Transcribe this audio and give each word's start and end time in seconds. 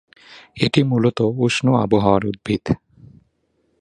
এটি 0.57 0.81
মূলতঃ 0.83 1.25
উষ্ণ 1.37 1.65
আবহাওয়ার 1.75 2.23
উদ্ভিদ। 2.25 2.63